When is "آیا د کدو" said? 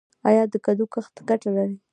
0.29-0.85